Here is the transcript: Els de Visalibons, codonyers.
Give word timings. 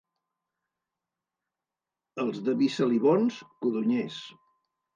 Els 2.25 2.41
de 2.49 2.57
Visalibons, 2.63 3.39
codonyers. 3.61 4.21